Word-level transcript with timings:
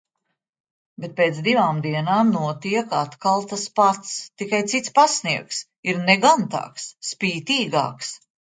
Bet 1.03 1.11
pēc 1.19 1.41
divām 1.47 1.81
dienām 1.83 2.31
notiek 2.37 2.95
atkal 3.01 3.45
tas 3.53 3.67
pats, 3.81 4.15
tikai 4.43 4.63
cits 4.73 4.97
pastnieks 4.97 5.63
ir 5.93 6.03
negantāks, 6.11 6.91
spītīgāks. 7.15 8.15